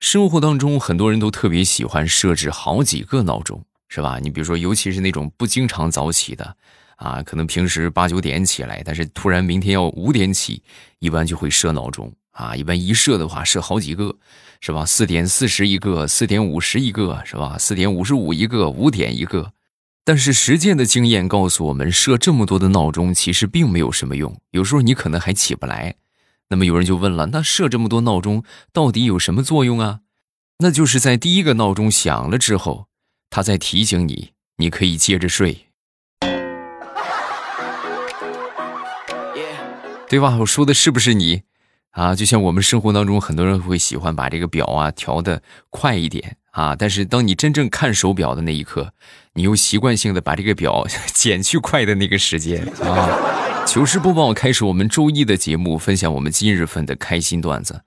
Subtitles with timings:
[0.00, 4.18] 生活当中很多人都特别喜欢设置好几个闹钟，是吧？
[4.20, 6.56] 你比如说，尤其是那种不经常早起的，
[6.96, 10.62] 啊，可能平时八九点起来，但是突然明天要五点起，
[11.00, 12.56] 一般就会设闹钟啊。
[12.56, 14.16] 一般一设的话，设好几个，
[14.62, 14.86] 是吧？
[14.86, 17.58] 四点四十一个，四点五十一个，是吧？
[17.58, 19.52] 四点五十五一个，五点一个。
[20.02, 25.94] 但是实践的经验告诉我们，设这么多的闹钟其实并没有什么用，有时候你可能还起不来。
[26.50, 28.42] 那么有人就问了，那设这么多闹钟
[28.72, 30.00] 到底有什么作用啊？
[30.58, 32.88] 那就是在第一个闹钟响了之后，
[33.30, 35.68] 它在提醒你，你可以接着睡，
[40.08, 40.36] 对吧？
[40.40, 41.42] 我说的是不是你
[41.92, 42.16] 啊？
[42.16, 48.92] 就像我们生活当中很多人会喜欢把这个表啊调的快一点啊，但是当你真正看手表的那一刻，
[49.34, 53.49] 你又习惯性的把这个表 减去快的那个时间啊。
[53.66, 57.82] 糗事播报开始，我们周一的节目，分享我们今日份的开心段子。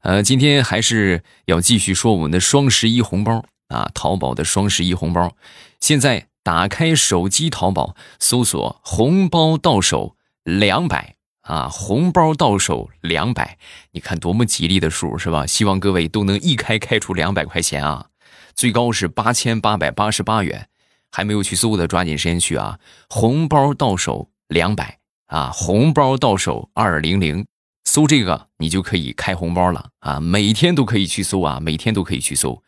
[0.00, 5.36] 呃，今天还是要继续说我们的双十一红包啊，淘宝的双十一红包。
[5.80, 13.58] 现在打开手机淘宝，搜索“红包到手两百”啊，红包到手两百，
[13.92, 15.46] 你看多么吉利的数是吧？
[15.46, 18.06] 希望各位都能一开开出两百块钱啊，
[18.54, 20.68] 最高是八千八百八十八元。
[21.12, 22.78] 还没有去搜的，抓紧时间去啊！
[23.08, 24.98] 红包到手两百。
[25.26, 27.46] 啊，红包到手二零零，
[27.84, 30.20] 搜这个你就可以开红包了啊！
[30.20, 32.62] 每天都可以去搜啊，每天都可以去搜。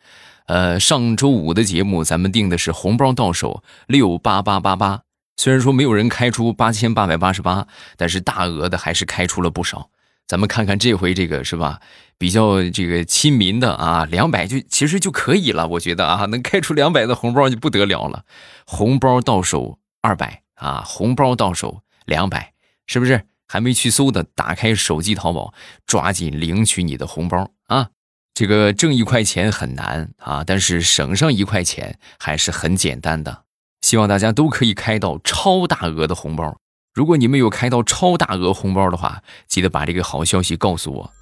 [0.47, 5.01] 呃，上周五的节目咱们定的是红包到手六八八八八，
[5.37, 9.89] 虽然说没有人开出八千八百八十八，但是大额的还是开出了不少。
[10.27, 11.79] 咱们看看这回这个是吧？
[12.17, 18.25] 比较这个亲民的啊，两百就其实就可以了，我觉得啊，能开出两百的红包就不得了了。
[18.65, 21.81] 红包到手二百啊，红包到手。
[22.09, 22.53] 两百，
[22.87, 24.23] 是不是还没去搜的？
[24.35, 25.53] 打开手机淘宝，
[25.85, 27.91] 抓紧领取你的红包啊！
[28.33, 33.43] 这个挣一块钱很难啊，但是省上一块钱还是很简单的。
[33.81, 36.57] 希望大家都可以开到超大额的红包。
[36.93, 41.13] 如果你们有开到超大额红包的话，记得把这个好消息告诉我。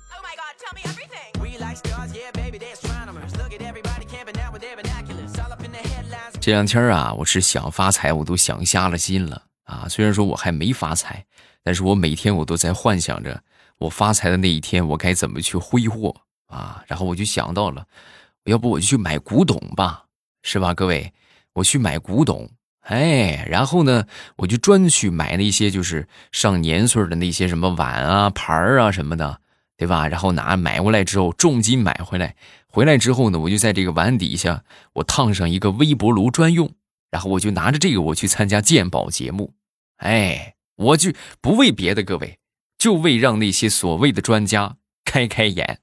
[6.39, 9.46] 这两天啊，我是想发财，我都想瞎了心了。
[9.67, 11.25] 啊，虽然说我还没发财，
[11.61, 13.43] 但是我每天我都在幻想着
[13.77, 16.15] 我发财的那一天，我该怎么去挥霍
[16.47, 16.81] 啊？
[16.87, 17.85] 然后我就想到了，
[18.45, 20.05] 要不我就去买古董吧，
[20.41, 20.73] 是吧？
[20.73, 21.11] 各位，
[21.51, 24.05] 我去买古董，哎，然后呢，
[24.37, 29.41] 我就专去买那些就是上年岁的那些什么碗啊、盘儿啊什么的，
[29.75, 30.07] 对吧？
[30.07, 34.63] 然后拿买回来之后，重金买回来，回来之后呢，我就在这个碗底下
[34.93, 36.71] 我烫上一个微波炉专用，
[37.11, 39.53] 然后我就拿着这个我去参加鉴宝节目。
[39.97, 42.37] 哎，我就不为别的，各位，
[42.77, 45.79] 就为让那些所谓的专家开开眼。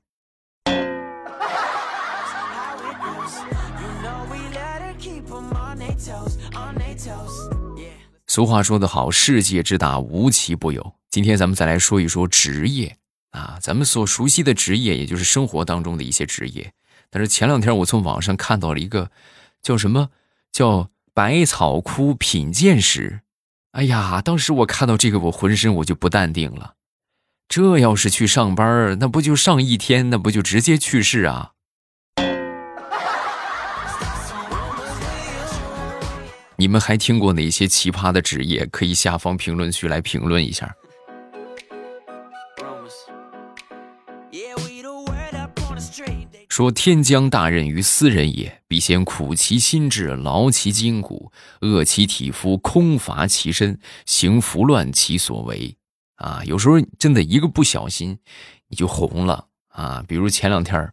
[8.27, 10.95] 俗话说得好，世界之大，无奇不有。
[11.11, 12.97] 今天咱们再来说一说职业
[13.31, 16.73] 啊，咱们所熟悉的职业，也就是生活当中的一些职业。
[17.11, 19.11] 但是前两天我从网上看到了一个
[19.63, 20.11] 叫什么
[20.53, 23.21] 叫百草枯品鉴史。
[23.75, 26.75] 哎呀，当时我看到这个，我浑身我就不淡定了。
[27.49, 31.51] 这要是去上班，那不就上一天，那不就直接去世啊？
[36.57, 38.65] 你们还听过哪些奇葩的职业？
[38.67, 40.73] 可以下方评论区来评论一下。
[46.55, 51.33] 说天将大任于斯人也，必先苦其心志，劳其筋骨，
[51.63, 55.77] 饿其体肤，空乏其身，行拂乱其所为。
[56.15, 58.19] 啊，有时候真的一个不小心，
[58.69, 60.05] 你就红了啊。
[60.07, 60.93] 比如前两天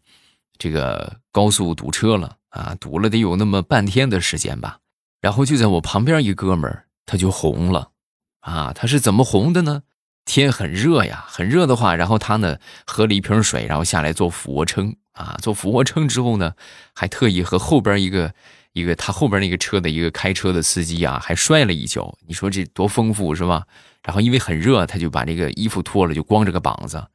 [0.57, 4.79] 这个高速堵车了啊，堵了得有那么半天的时间吧。
[5.21, 7.91] 然后就在我旁边一哥们儿，他就红了
[8.39, 8.73] 啊。
[8.73, 9.83] 他是怎么红的呢？
[10.25, 12.57] 天很热呀，很热的话，然后他呢
[12.88, 14.95] 喝了一瓶水，然后下来做俯卧撑。
[15.13, 16.53] 啊，做俯卧撑之后呢，
[16.94, 18.33] 还特意和后边一个
[18.74, 22.18] 一个他后边那个车的一个开车的司机啊，还摔了一跤。
[22.27, 23.65] 你说这多丰富是吧？
[24.03, 27.06] 然后因为很热，他就把这个衣服脱了，就光着个膀子，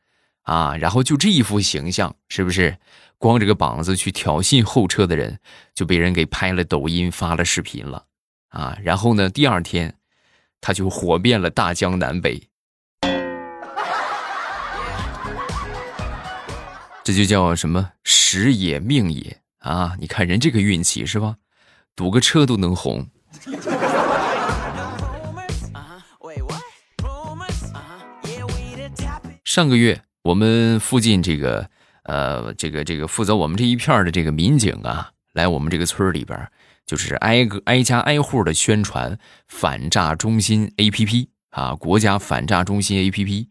[0.42, 2.76] 啊，然后就这一副形象，是不是？
[3.18, 5.40] 光着个膀子去挑衅后车的人，
[5.74, 8.04] 就被人给拍了抖音发了视频了，
[8.50, 9.94] 啊，然后呢，第二天
[10.60, 12.48] 他就火遍了大江南北。
[17.06, 19.94] 这就叫什么时也命也啊！
[20.00, 21.36] 你看人这个运气是吧？
[21.94, 23.06] 堵个车都能红。
[29.44, 31.70] 上个月我们附近这个
[32.02, 36.48] 呃，这个这个负责我们这一片的这个民警啊，来我们这个村里边，
[36.84, 39.16] 就是挨个挨家挨户的宣传
[39.46, 43.46] 反诈中心 APP 啊，国家反诈中心 APP。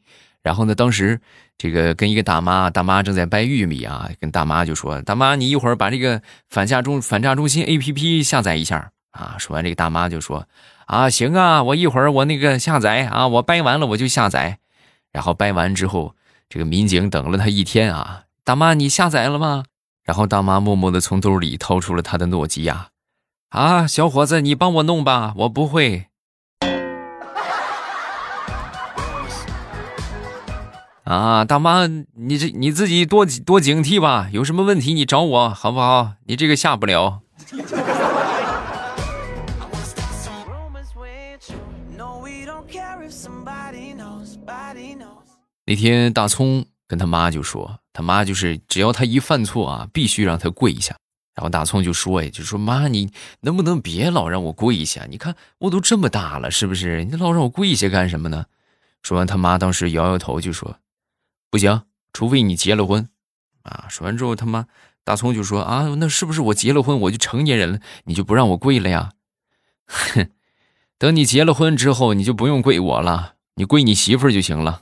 [0.46, 1.20] 然后呢，当时
[1.58, 10.48] 这个跟一个大妈，大妈正在掰玉米啊，跟大妈就说：“大妈，你一会儿把这个反诈中反诈中心 APP 下载一下啊。”说完，这个大妈就说
[10.86, 14.60] ：“啊，行啊，我一会儿我那个下载啊，我掰完了我就下载。”
[15.12, 16.14] 然后掰完之后，
[16.48, 19.64] 这个民警等了他一天啊，大妈你下载了吗？
[20.04, 22.90] 然后大妈默默的从兜里掏出了他的诺基亚，
[23.50, 26.06] 啊，小伙子，你帮我弄吧，我不会。
[31.06, 31.86] 啊，大妈，
[32.16, 36.14] 你这你自己多多警惕吧，有什么问题你找我好不好？
[36.26, 37.22] 你这个下不了。
[45.68, 50.96] 那天大葱跟他妈就说，他妈就是只要他一犯错啊，必须让他跪下。
[51.36, 53.12] 然后大葱就说：“哎，就说妈，你
[53.42, 55.06] 能不能别老让我跪下？
[55.08, 57.06] 你看我都这么大了，是不是？
[57.06, 58.46] 你老让我跪下干什么呢？”
[59.04, 60.76] 说完，他妈当时摇摇头就说。
[61.50, 63.08] 不行，除非你结了婚，
[63.64, 63.86] 啊！
[63.90, 64.66] 说完之后，他妈
[65.04, 69.12] 大葱就说：“啊，那是不是我结了婚，我就成年人了，你就不让我跪了呀？”
[69.88, 70.30] 哼，
[70.98, 74.82] 等你结了婚之后，你就不用跪我了，你跪你媳妇儿就行了。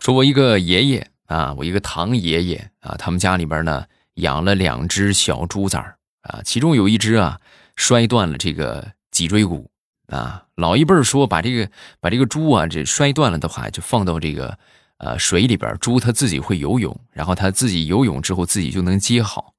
[0.00, 3.84] 说，我一个爷爷啊，我一个堂爷爷啊，他们家里边呢
[4.14, 7.40] 养了两只小猪崽儿啊，其中有一只啊。
[7.76, 9.70] 摔断了这个脊椎骨
[10.08, 10.44] 啊！
[10.56, 11.70] 老一辈说，把这个
[12.00, 14.58] 把这个猪啊，这摔断了的话，就放到这个
[14.98, 19.54] 呃水里边，猪它自己会游泳，然后它自己游泳之后，自己就能接好。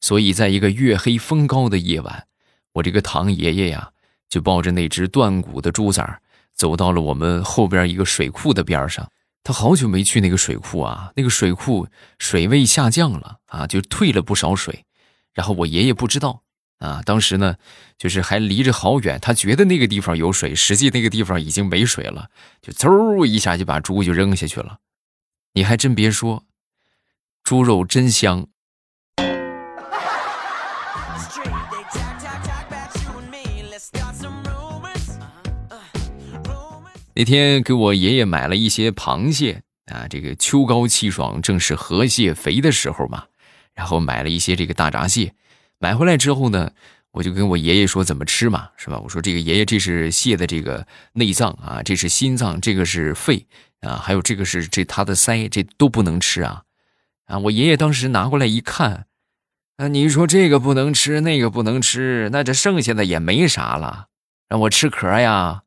[0.00, 2.26] 所以，在一个月黑风高的夜晚，
[2.72, 3.90] 我这个堂爷爷呀，
[4.28, 6.20] 就抱着那只断骨的猪崽儿，
[6.54, 9.08] 走到了我们后边一个水库的边上。
[9.44, 11.86] 他好久没去那个水库啊，那个水库
[12.18, 14.84] 水位下降了啊，就退了不少水。
[15.34, 16.42] 然后我爷爷不知道。
[16.82, 17.54] 啊，当时呢，
[17.96, 22.28] 就是还离着好远，他觉得那个地方有水，实际那个地方已经没水了，
[22.60, 24.78] 就嗖一下就把猪就扔下去了。
[25.54, 26.44] 你还真别说，
[27.44, 28.48] 猪肉真香。
[37.14, 43.26] 那天给我爷爷买了一些螃蟹啊，这个秋高气爽，正是河蟹肥的时候嘛，
[43.72, 45.34] 然后买了一些这个大闸蟹。
[45.82, 46.70] 买回来之后呢，
[47.10, 49.00] 我就跟我爷爷说怎么吃嘛，是吧？
[49.00, 53.44] 我说这个爷爷，这是蟹的这个内脏啊，这是心脏，这个是肺
[53.80, 56.62] 啊，还有这个是这它的腮，这都不能吃啊！
[57.26, 59.06] 啊，我爷爷当时拿过来一看，
[59.76, 64.06] 啊，你说这个不能吃，那个不能吃，那这剩下的也没啥了，
[64.48, 65.64] 让我吃壳呀？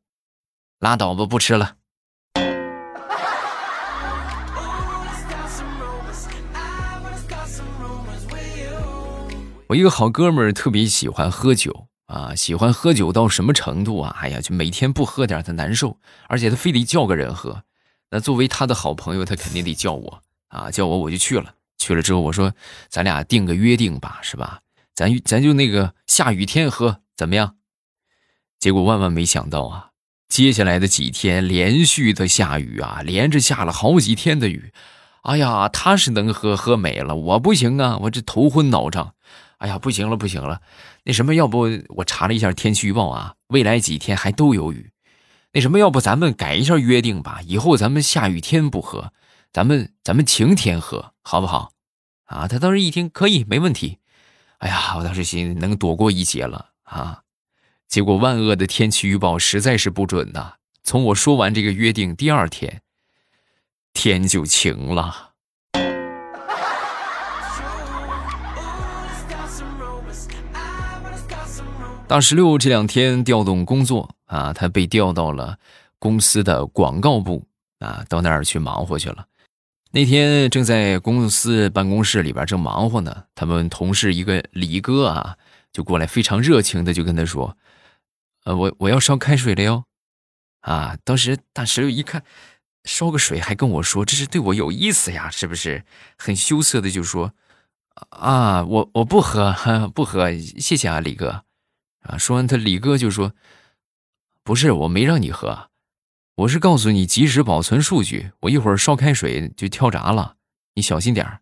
[0.80, 1.76] 拉倒吧，不吃了。
[9.68, 14.16] 我一个好哥们儿特别喜欢喝酒啊，喜欢喝酒到什么程度啊？
[14.20, 15.98] 哎呀，就每天不喝点他难受，
[16.28, 17.64] 而且他非得叫个人喝。
[18.10, 21.54] 那作为他的好朋友，他肯定得叫我啊，叫我我就去了。
[21.78, 22.54] 去了之后，我说
[22.88, 24.60] 咱俩定个约定吧，是吧？
[24.94, 27.56] 咱咱就那个下雨天喝怎么样？
[28.60, 29.90] 结果万万没想到啊，
[30.28, 34.72] 接下来的几天连续的下雨啊，连着下了好几天的雨。
[35.22, 39.14] 哎呀，他是能喝喝没了，我不行啊，我这头昏脑胀。
[39.58, 40.60] 哎呀，不行了，不行了，
[41.04, 44.90] 那什么，要不我查了一下天气预报啊，未来几天还都有雨。
[45.52, 49.12] 那什么，要不咱们改一下约定吧，以后咱们下雨天不喝，
[49.52, 51.72] 咱们咱们晴天喝，好不好？
[52.24, 53.98] 啊，他当时一听可以，没问题。
[54.58, 57.22] 哎呀，我当时心能躲过一劫了啊。
[57.88, 60.54] 结果万恶的天气预报实在是不准呐。
[60.82, 62.82] 从我说完这个约定第二天，
[63.92, 65.34] 天就晴了。
[72.08, 75.58] 大石榴这两天调动工作啊，他被调到了
[75.98, 77.44] 公司的广告部
[77.80, 79.26] 啊，到那儿去忙活去了。
[79.90, 85.36] 那天正在公司办公室里边正忙活呢，他们同事一个李哥啊，
[85.72, 87.56] 就过来非常热情的就跟他说
[88.44, 89.84] ：“呃，我我要烧开水了哟。”
[90.62, 92.22] 啊，当时大石榴一看，
[92.84, 95.84] 烧个水还跟我说，这是对我有意思呀，是不是？
[96.16, 97.32] 很羞涩的就说
[98.10, 99.52] ：“啊，我我不喝，
[99.92, 101.42] 不喝，谢谢啊，李哥。”
[102.08, 102.18] 啊！
[102.18, 103.32] 说完，他李哥就说
[104.44, 105.70] ：“不是，我没让你喝，
[106.36, 108.30] 我是告诉你及时保存数据。
[108.40, 110.36] 我一会儿烧开水就跳闸了，
[110.74, 111.40] 你小心点儿。”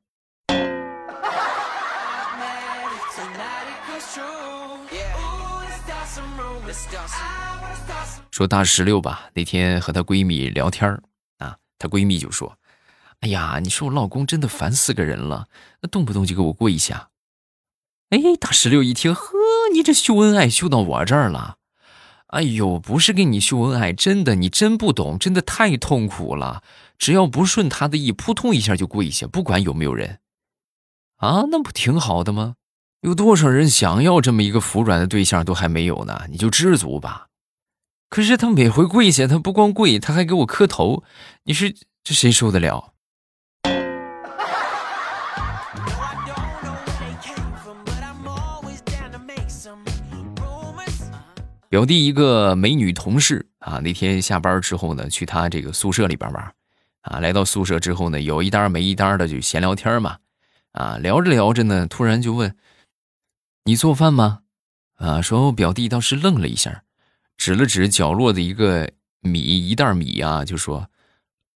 [8.30, 10.90] 说大石榴吧，那天和她闺蜜聊天
[11.38, 12.58] 啊，她闺蜜就说
[13.20, 15.46] ：“哎呀，你说我老公真的烦死个人了，
[15.80, 17.10] 那动不动就给我跪下。”
[18.10, 19.32] 哎，大石榴一听，呵，
[19.72, 21.56] 你这秀恩爱秀到我这儿了。
[22.28, 26.62] 哎呦，不是跟你秀恩爱，真的，你真不懂，真的太痛苦了。
[26.98, 30.20] 只要不顺他的意，扑通一下就跪下，不管有没有人。
[31.16, 32.54] 啊，那不挺好的吗？
[33.02, 36.22] 有多少人想要这么一个服软的对象都还没有呢？
[36.30, 37.26] 你就知足吧。
[38.08, 41.04] 可是他每回跪下，他不光跪，他还给我磕头。
[41.44, 41.68] 你说
[42.02, 42.93] 这谁受得了？
[51.74, 56.54] 表弟一个美女同事啊，那天下班之后呢，去他这个宿舍里边玩，
[57.00, 60.18] 啊，来到宿舍之后呢，有一单没一单的就闲聊天嘛，
[60.70, 62.54] 啊，聊着聊着呢，突然就问
[63.66, 64.42] ：“你做饭吗？”
[64.98, 66.84] 啊，说我表弟当时愣了一下，
[67.36, 70.88] 指了指角落的一个米一袋米啊，就说：“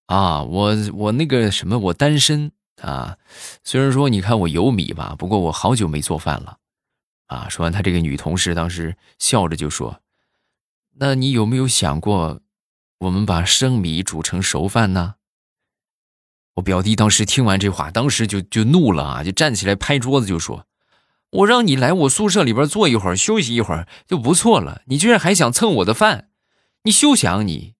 [0.06, 2.50] 啊，我我那个什么，我单身
[2.82, 3.16] 啊，
[3.62, 6.58] 虽然说你看我有米吧，不过我好久没做饭了。”
[7.30, 10.00] 啊，说完他这个女同事当时笑着就说。
[11.00, 12.40] 那你有没有想过，
[12.98, 15.14] 我们把生米煮成熟饭呢？
[16.54, 20.66] 我表弟当时听完这话，当时就就怒了啊，就站起来拍桌子就说
[21.30, 26.30] ：“我让你来我宿舍里边坐一会儿，休息一会儿就不错了，你居然还想蹭我的饭，
[26.82, 27.74] 你休想你！”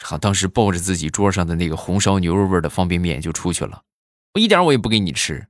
[0.00, 3.82] 好，当时抱着自己桌上的那个红烧牛肉味的方便面就出去了，
[4.34, 5.48] 我一点我也不给你吃。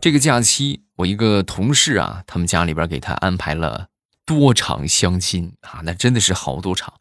[0.00, 3.88] 这个假期，我一个同事啊，他们家里边给他安排了
[4.24, 6.94] 多场相亲啊，那真的是好多场，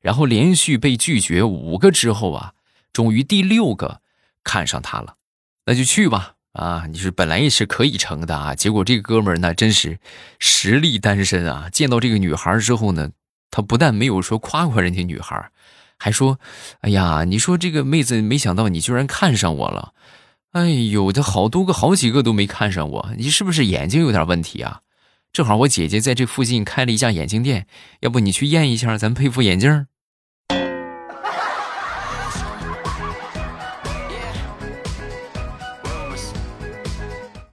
[0.00, 2.52] 然后连续被拒绝五个之后啊，
[2.92, 4.02] 终于第六个
[4.44, 5.16] 看上他了，
[5.64, 6.84] 那就去吧啊！
[6.90, 9.98] 你是本来也是可以成的啊，结果这个哥们儿那真是
[10.38, 13.12] 实力单身啊，见到这个女孩之后呢，
[13.50, 15.50] 他不但没有说夸夸人家女孩，
[15.96, 16.38] 还说
[16.82, 19.94] ：“哎呀，你说这个妹子，没想到你居然看上我了。”
[20.52, 24.82] 哎呦，这好多个、好几个都没看上我，你是不是眼睛有点问题啊？
[25.32, 27.66] 正好我姐姐在这附近开了一家眼镜店，
[28.00, 29.86] 要不你去验一下，咱配副眼镜。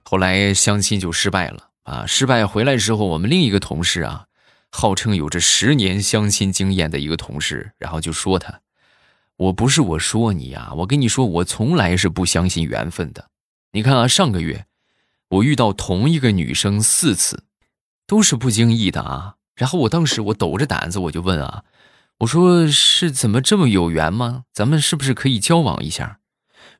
[0.02, 2.04] 后来相亲就失败了啊！
[2.06, 4.26] 失败回来之后，我们另一个同事啊，
[4.70, 8.60] 号称有着十年相亲经验的一个同事，然后就说他。
[9.40, 13.30] 我不是我说你呀，我跟你说，我从来是不相信缘分的。
[13.72, 14.66] 你看啊，上个月
[15.30, 17.44] 我遇到同一个女生四次，
[18.06, 19.36] 都是不经意的啊。
[19.56, 21.64] 然后我当时我抖着胆子我就问啊，
[22.18, 24.44] 我说是怎么这么有缘吗？
[24.52, 26.18] 咱们是不是可以交往一下？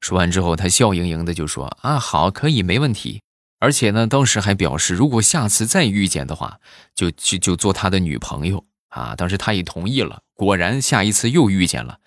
[0.03, 3.23] 说完之后，他笑盈盈的就说啊，好，可以，没问题。
[3.59, 6.61] 而且呢，当时还表示，如果下次再遇见的话，
[6.95, 9.15] 就就就做他的女朋友啊。
[9.17, 10.21] 当时他也同意了。
[10.35, 12.01] 果然，下一次又遇见了。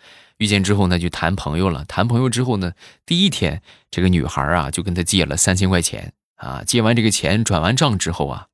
[0.43, 1.85] 遇见之后呢，就谈朋友了。
[1.85, 2.73] 谈朋友之后呢，
[3.05, 6.61] 第一天这个女孩啊就跟他借了三千块钱啊。
[6.67, 8.47] 借完这个钱，转完账之后啊，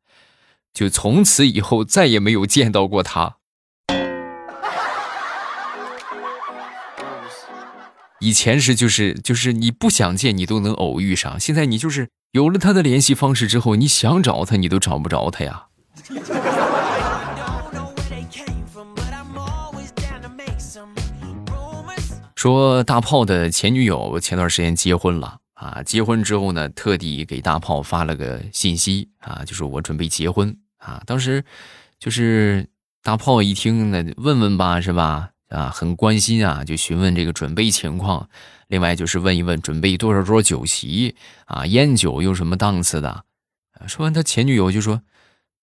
[0.72, 3.38] 就从此以后再也没有见到过他。
[8.20, 15.66] 以前是就是就是你不想见你都能偶遇上，现在你就是有了他的联系方式之后，你想找他你都找不着他呀。
[22.40, 31.04] 说大炮的前女友前段时间结婚了啊，结婚之后呢，特地给大炮发了个信息啊，就是我准备结婚啊。
[31.06, 31.44] 当时
[32.00, 32.66] 就是
[33.04, 35.32] 大炮一听呢，问问吧，是吧？
[35.50, 38.30] 啊，很关心啊，就询问这个准备情况。
[38.70, 43.26] 另外就是问一问准备多少桌酒席啊，烟酒有什么档次的？
[43.86, 45.02] 说完，他前女友就说：“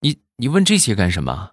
[0.02, 1.52] 你你问这些干什么？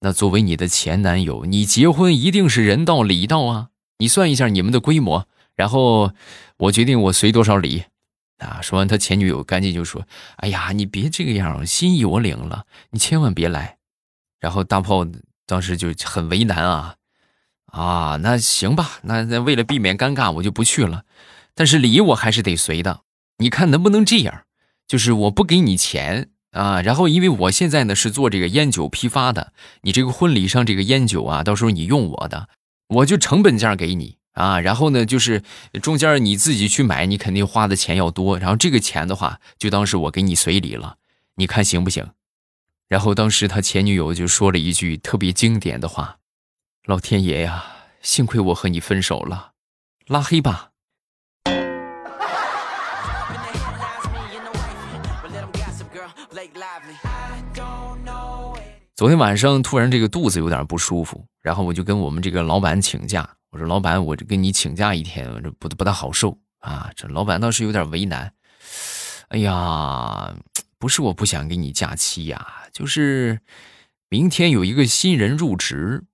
[0.00, 6.12] 那作为你的前男友，你结婚一定是人到礼到啊。”你算一下你们的规模，然后
[6.58, 7.84] 我决定我随多少礼。
[8.38, 13.78] 啊，说完他前女友赶紧就说：“哎呀，你别这个样，心意我领了，你千万别来。”
[14.38, 15.06] 然后大炮
[15.46, 16.96] 当时就很为难啊，
[17.72, 21.04] 啊，那行吧，那那为了避免尴尬，我就不去了。
[21.54, 23.00] 但是礼我还是得随的。
[23.38, 24.42] 你看能不能这样？
[24.86, 32.50] 就是我不给你钱啊，然后因为我现在呢是做这个烟酒批发的，你这个婚礼上这个烟酒啊，到时候你用我的。
[32.88, 35.42] 我就成本价给你啊，然后呢，就是
[35.82, 38.38] 中间你自己去买，你肯定花的钱要多。
[38.38, 40.98] 然后这个钱的话，就当是我给你随礼了，
[41.36, 42.10] 你看行不行？
[42.88, 46.18] 然后当时他前女友就说了一句特别经典的话
[46.86, 47.64] ：“老天爷呀，
[48.00, 49.52] 幸亏我和你分手了，
[50.06, 50.70] 拉黑吧。
[58.96, 66.90] 昨天晚上突然这个肚子有点不舒服，然后我就跟我们这个老板请假，我说老板，我这跟你请假一天，这不不大好受啊。
[66.96, 68.32] 这老板倒是有点为难。
[69.28, 70.34] 哎呀，
[70.78, 73.40] 不是我不想给你假期呀，就是
[74.08, 76.04] 明天有一个新人入职，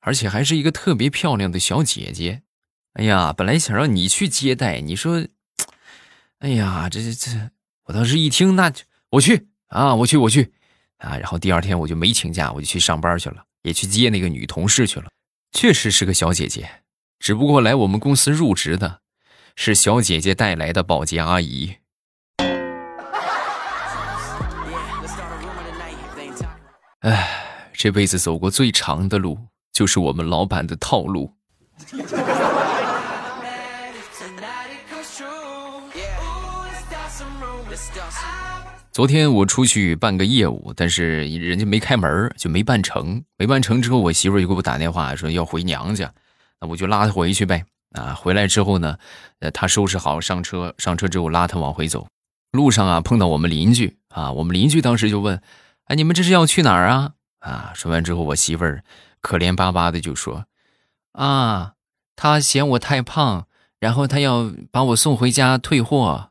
[0.00, 2.40] 而且还是一个特别漂亮的小姐姐。
[2.94, 5.22] 哎呀，本来想让你去接待，你说，
[6.38, 7.50] 哎呀，这这这，
[7.84, 8.72] 我当时一听，那
[9.10, 10.54] 我去啊，我去我去。
[11.02, 15.06] 啊，然后第二天我就没请假，我就去上班去了，也去接那个女同事去了。
[15.52, 16.82] 确实是个小姐姐，
[17.18, 19.00] 只不过来我们公司入职的，
[19.56, 21.76] 是小姐姐带来的保洁阿姨。
[27.00, 31.34] 哎，这辈子走过最长的路，就是我们老板的套路。
[38.90, 43.24] 昨天我出去办个业务，但是人家没开门，就没办成。
[43.38, 46.12] 没办成之后，我媳妇就给我打电话说要回娘家，
[46.60, 47.64] 那我就拉她回去呗。
[47.92, 48.98] 啊，回来之后呢，
[49.40, 52.06] 呃，她收拾好上车，上车之后拉她往回走。
[52.50, 55.40] 路上啊，碰到我们邻居啊，我们邻居当时就问
[55.88, 58.84] ：“哎，你们这是要去哪儿啊？”啊，说完之后，我媳妇儿
[59.22, 60.44] 可怜巴巴的就说
[61.12, 61.72] ：“啊，
[62.14, 63.46] 他嫌我太胖，
[63.80, 66.28] 然后他要把我送回家退货。”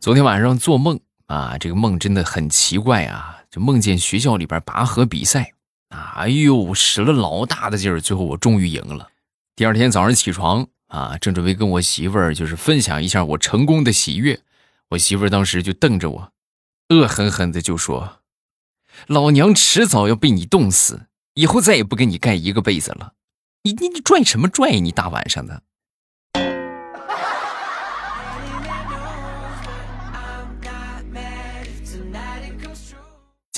[0.00, 3.42] 昨天晚上做梦啊，这个梦真的很奇怪啊！
[3.50, 5.52] 就梦见学校里边拔河比赛
[5.90, 9.08] 啊，哎呦，使了老大的劲儿，最后我终于赢了。
[9.54, 14.40] 第二天早上起床啊，正准备跟我媳妇儿就是分享一下我成功的喜悦，
[14.88, 16.32] 我媳妇儿当时就瞪着我，
[16.88, 18.20] 恶狠狠的就说
[19.06, 23.12] ：“老娘迟早要被你冻死，以后再也不跟你盖一个被子了。
[23.64, 24.80] 你你你拽什么拽？
[24.80, 25.62] 你大晚上的！”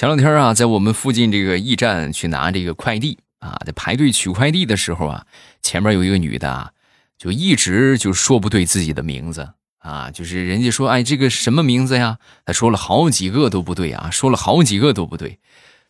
[0.03, 5.25] 前两天啊，在我们附近这个驿站去拿这个快递啊，在排队取快递的时候啊，
[5.62, 6.73] 前面有一个女的啊，
[7.17, 15.38] 就一直就说不对自己的名字啊，就是人家说哎这个什么名字呀，她说了好几个都不对啊，说了好几个都不对，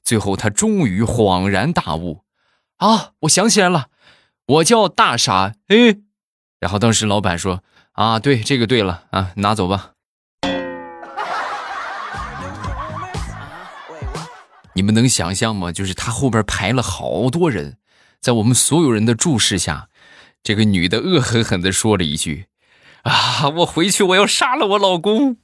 [0.04, 2.24] 最后她终于恍然大悟
[2.76, 3.86] 啊，我想起来了，
[4.44, 5.96] 我叫大傻哎，
[6.60, 9.91] 然后当时老板说啊，对这个对了啊，拿走吧。
[14.74, 15.70] 你们能想象吗？
[15.70, 17.76] 就是他后边排了好多人，
[18.20, 19.88] 在我们所有人的注视下，
[20.42, 22.46] 这个女的恶狠狠地说了一句
[23.04, 25.36] ：“啊，我回去我要杀了我老公。”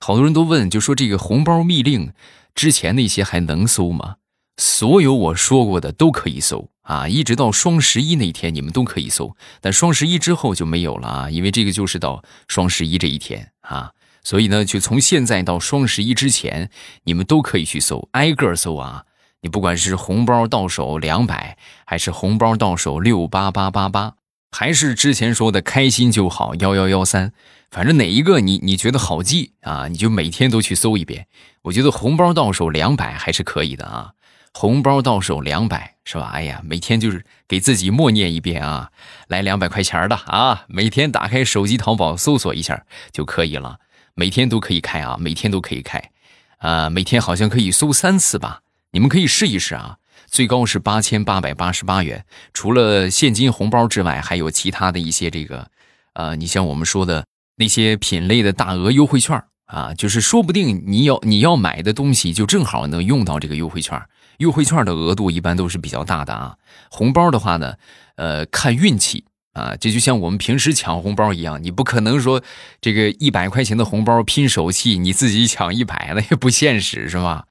[0.00, 2.12] 好多人都问，就说这个红包密令
[2.54, 4.16] 之前那些还能搜吗？
[4.56, 16.70] 所有我说过的都可以搜啊，一直到双十一那天你们都可以搜，但双十一之后就没有了啊，因为这个就是到双十一这一天啊，所以呢，就从现在到双十一之前，
[17.04, 19.04] 你们都可以去搜，挨个搜啊。
[19.40, 24.14] 你不管是红包到手两百，还是红包到手六八八八八，
[24.50, 27.32] 还是之前说的开心就好幺幺幺三，
[27.70, 31.26] 反正哪一个你你觉得好记啊，你就每天都去搜一遍。
[31.64, 34.12] 我觉得红包到手两百还是可以的啊。
[34.56, 36.30] 红包到手两百是吧？
[36.32, 38.90] 哎呀，每天就是给自己默念一遍啊，
[39.26, 43.80] 来两百块钱的啊，每天打开手机淘宝搜索一下就可以了，
[44.14, 46.10] 每天都可以开啊，每天都可以开，
[46.58, 48.60] 啊，每天好像可以搜三次吧？
[48.92, 49.96] 你们可以试一试啊，
[50.28, 55.68] 最高是八千八百八十八元，除了现金红包之外，还有其他的一些这个，
[56.12, 64.00] 呃，你像我们说的那些品类的大额优惠券啊，就是说不定你要你要买的东西就正好能用到这个优惠券。
[64.38, 66.56] 优惠券的额度一般都是比较大的啊，
[66.90, 67.74] 红包的话呢，
[68.16, 72.42] 呃，看运气啊，这就像我们平时抢红包一样，你不可能说
[72.80, 77.46] 这个一百块钱的红包拼手气，你自己抢一百，那也不现实是吧？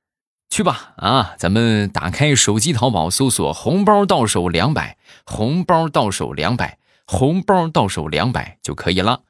[0.50, 9.22] 去吧啊，咱们打开手机淘宝搜索“红包到手两百”，红包到手两百，红包到手两百就可以了。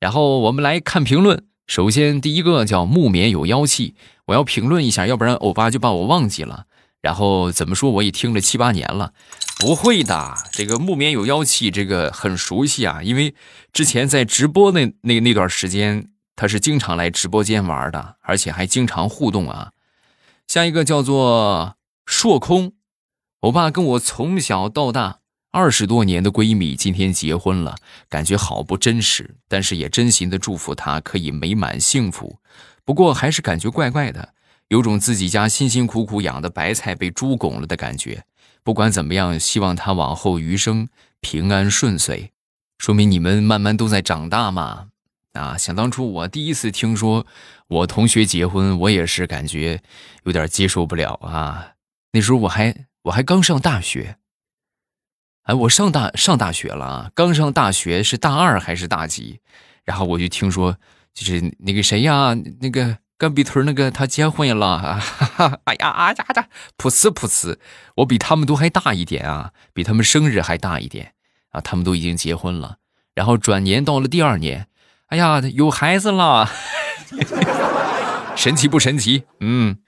[0.00, 3.96] 然后我们来看评论，首先第一个叫木棉有妖气，
[4.26, 6.64] 我要评论一下，要不然欧巴就把我忘记了。
[7.00, 7.90] 然后怎么说？
[7.90, 9.12] 我也听了七八年了，
[9.58, 10.34] 不会的。
[10.50, 13.34] 这个木棉有妖气，这个很熟悉啊，因为
[13.72, 19.72] 之前在直播那那那段时间，他是经常来直播间玩的，而且还经常互动啊。
[20.48, 22.72] 下一个叫做硕空，
[23.42, 25.20] 我爸跟我从小到大
[25.52, 27.76] 二十多年的闺蜜今天结婚了，
[28.08, 32.40] 感觉好不真实，但是也真心的祝福她可以美满幸福。
[32.84, 34.34] 不过还是感觉怪怪的，
[34.68, 38.24] 有种自己家辛辛苦苦养的白菜被猪拱了的感觉。
[38.62, 40.88] 不管怎么样，希望他往后余生
[41.20, 42.32] 平安顺遂。
[42.78, 44.88] 说明你们慢慢都在长大嘛。
[45.32, 47.26] 啊，想当初我第一次听说
[47.68, 49.82] 我同学结婚，我也是感觉
[50.24, 51.74] 有点接受不了啊。
[52.12, 54.16] 那时候我还我还刚上大学。
[55.42, 57.10] 哎，我上大上大学了啊！
[57.14, 59.38] 刚上大学是大二还是大几？
[59.84, 60.76] 然后我就听说，
[61.14, 65.02] 就是那个谁呀，那个干壁屯那个他结婚了 啊！
[65.64, 66.48] 哎呀啊呀呀！
[66.76, 67.56] 噗呲噗呲，
[67.96, 71.12] 我比他们都还大一点啊，比他们生日还大一点
[71.50, 71.60] 啊！
[71.60, 72.76] 他们都已经结婚了，
[73.14, 74.68] 然后转年到了第二年，
[75.08, 76.50] 哎呀，有孩子了，
[78.36, 79.24] 神奇不神奇？
[79.40, 79.78] 嗯，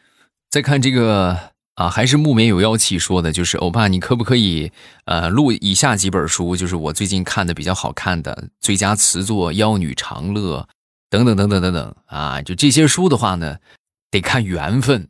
[0.50, 1.52] 再看这个。
[1.78, 4.72] 啊，还是木棉有妖气说的，就是欧巴，你可不可以
[5.04, 6.56] 呃录以下几本书？
[6.56, 10.66] 就是我最近看的比较好看的《最佳词作》《妖女长乐》
[11.10, 13.58] 等等等等等等啊，就这些书的话呢，
[14.10, 15.08] 得看缘分，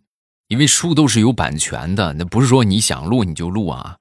[0.49, 3.97] 因为书都是有版权的，那不是说你想录你就录啊。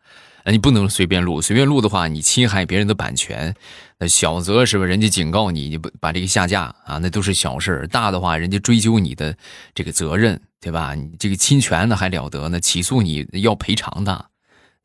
[0.49, 3.53] 你不能随便录，随便录的话，你侵害别人的版权，
[3.99, 4.85] 那小则是吧？
[4.85, 7.87] 人家警告你，你不把这个下架啊，那都是小事儿。
[7.87, 9.35] 大的话，人家追究你的
[9.75, 10.95] 这个责任，对吧？
[10.95, 12.61] 你这个侵权的还了得呢？
[12.61, 14.27] 起诉你要赔偿的，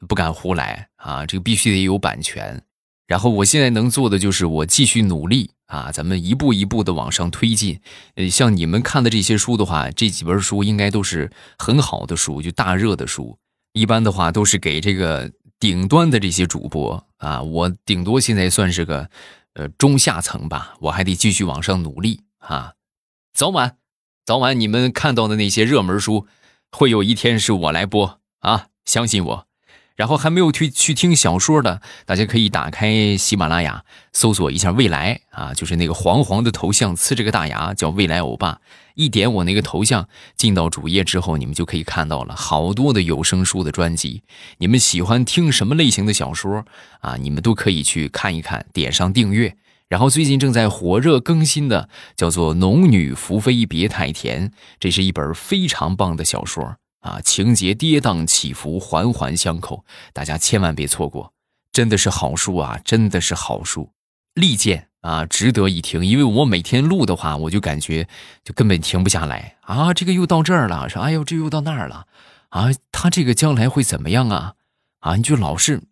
[0.08, 1.24] 不敢胡来啊！
[1.24, 2.60] 这个必须得有版权。
[3.06, 7.80] 然后我现在能做的就是我继续努力啊，咱们一步一步的往上推进。
[8.14, 13.38] 呃，像你们看的这些书的话，这几本书应该都是很好的书，就大热的书。
[13.72, 15.32] 一般的话都是给这个。
[15.62, 19.08] 顶端的这些主播啊，我顶多现在算是个，
[19.54, 22.72] 呃中下层吧，我还得继续往上努力啊。
[23.32, 23.76] 早晚，
[24.26, 26.26] 早晚你们看到的那些热门书，
[26.72, 29.46] 会有一天是我来播啊，相信我。
[30.02, 38.58] 然后还没有去去听小说的，大家可以打开喜马拉雅，搜索一下未来啊，就是那个黄黄的头像，呲着个大牙，叫未来欧巴。
[38.96, 44.24] 一点我那个头像，进到主页之后，你们就可以看到了好多的有声书的专辑。
[44.58, 46.64] 你们喜欢听什么类型的小说
[46.98, 47.14] 啊？
[47.20, 49.54] 你们都可以去看一看，点上订阅。
[49.86, 54.48] 然后最近正在火热更新的叫做《农女福妃别太甜》，
[54.80, 56.74] 这是一本非常棒的小说。
[57.02, 61.32] 啊，情节跌宕起伏，环环相扣，大家千万别错过，
[61.72, 63.90] 真的是好书啊，真的是好书，
[64.34, 66.06] 利剑啊，值得一听。
[66.06, 68.08] 因为我每天录的话，我就感觉
[68.44, 72.06] 就根本停不下来啊，这个又到这儿了，说哎呦，这又到那儿了，
[72.50, 74.54] 啊，他这个将来会怎么样啊？
[75.00, 75.82] 啊，你就老是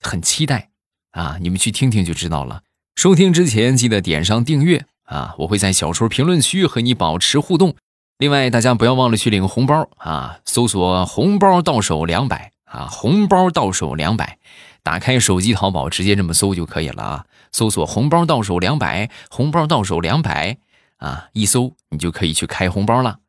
[0.00, 0.68] 很期待
[1.12, 2.62] 啊，你们去听听就知道了。
[2.96, 7.74] 收听之前记得点上订阅啊，我会在小说评论区和你保持互动。
[8.20, 10.40] 另外，大家不要忘了去领红包啊！
[10.44, 14.36] 搜索“红包到手两百”啊，“红包到手两百”，
[14.84, 17.24] 打开手机淘宝，直接这么搜就可以了啊！
[17.50, 20.58] 搜索“红包到手两百”，“红包到手两百”
[21.00, 23.20] 啊，一搜你就可以去开红包了。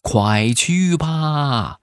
[0.00, 1.80] 快去吧，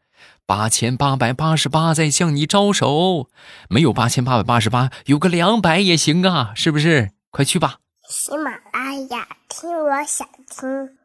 [0.47, 3.29] 八千八百八十八在向你招手，
[3.69, 7.11] 没有八千八百八十八，有个两百也行啊，是不是？
[7.29, 7.75] 快去吧！
[8.09, 10.97] 喜马拉雅听，我想听。